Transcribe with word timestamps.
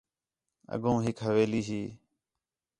اڳّوں 0.73 0.97
ہِک 1.05 1.17
حویلی 1.25 1.61
ہی 1.69 1.81